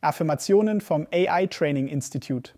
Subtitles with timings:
[0.00, 2.52] Affirmationen vom AI Training Institute.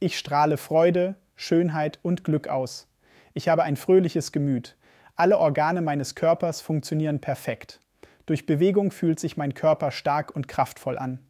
[0.00, 2.88] Ich strahle Freude, Schönheit und Glück aus.
[3.34, 4.76] Ich habe ein fröhliches Gemüt.
[5.14, 7.80] Alle Organe meines Körpers funktionieren perfekt.
[8.26, 11.20] Durch Bewegung fühlt sich mein Körper stark und kraftvoll an.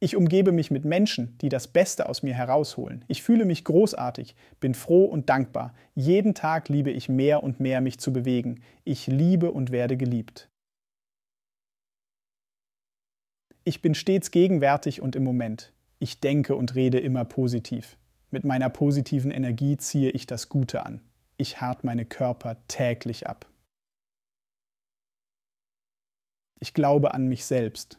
[0.00, 3.04] Ich umgebe mich mit Menschen, die das Beste aus mir herausholen.
[3.08, 5.74] Ich fühle mich großartig, bin froh und dankbar.
[5.96, 8.62] Jeden Tag liebe ich mehr und mehr, mich zu bewegen.
[8.84, 10.48] Ich liebe und werde geliebt.
[13.64, 15.72] Ich bin stets gegenwärtig und im Moment.
[15.98, 17.98] Ich denke und rede immer positiv.
[18.30, 21.00] Mit meiner positiven Energie ziehe ich das Gute an.
[21.38, 23.46] Ich hart meine Körper täglich ab.
[26.60, 27.98] Ich glaube an mich selbst,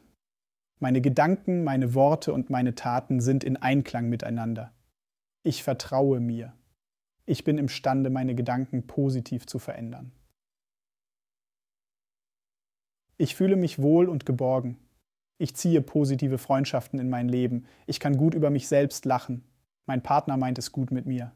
[0.80, 4.74] meine Gedanken, meine Worte und meine Taten sind in Einklang miteinander.
[5.44, 6.54] Ich vertraue mir.
[7.26, 10.12] Ich bin imstande, meine Gedanken positiv zu verändern.
[13.18, 14.78] Ich fühle mich wohl und geborgen.
[15.38, 17.66] Ich ziehe positive Freundschaften in mein Leben.
[17.86, 19.44] Ich kann gut über mich selbst lachen.
[19.86, 21.34] Mein Partner meint es gut mit mir.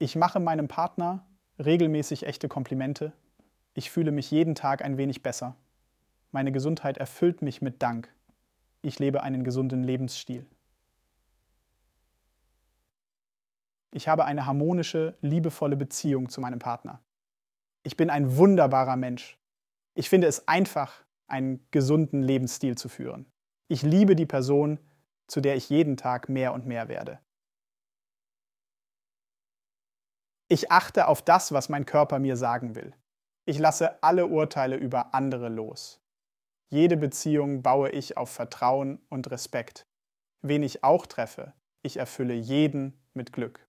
[0.00, 1.24] Ich mache meinem Partner
[1.58, 3.12] regelmäßig echte Komplimente
[3.74, 5.56] ich fühle mich jeden Tag ein wenig besser.
[6.32, 8.12] Meine Gesundheit erfüllt mich mit Dank.
[8.80, 10.46] Ich lebe einen gesunden Lebensstil.
[13.90, 17.00] Ich habe eine harmonische, liebevolle Beziehung zu meinem Partner.
[17.82, 19.38] Ich bin ein wunderbarer Mensch.
[19.94, 23.30] Ich finde es einfach, einen gesunden Lebensstil zu führen.
[23.68, 24.80] Ich liebe die Person,
[25.26, 27.20] zu der ich jeden Tag mehr und mehr werde.
[30.48, 32.94] Ich achte auf das, was mein Körper mir sagen will.
[33.44, 36.01] Ich lasse alle Urteile über andere los.
[36.72, 39.82] Jede Beziehung baue ich auf Vertrauen und Respekt.
[40.40, 43.68] Wen ich auch treffe, ich erfülle jeden mit Glück.